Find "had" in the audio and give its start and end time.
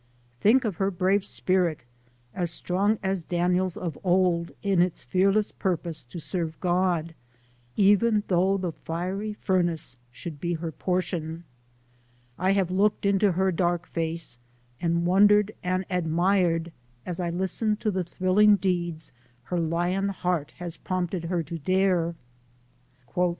20.57-20.77